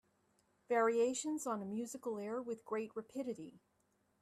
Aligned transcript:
Variations 0.67 1.45
on 1.45 1.61
a 1.61 1.65
musical 1.65 2.17
air 2.17 2.41
With 2.41 2.65
great 2.65 2.89
rapidity 2.95 3.61